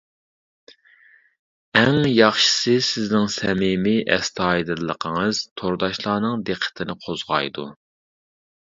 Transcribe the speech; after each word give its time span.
ئەڭ 1.81 1.97
ياخشىسى 2.11 2.73
سىزنىڭ 2.87 3.29
سەمىمىي، 3.35 4.01
ئەستايىدىللىقىڭىز 4.17 5.45
تورداشلارنىڭ 5.63 6.45
دىققىتىنى 6.51 6.99
قوزغايدۇ. 7.07 7.73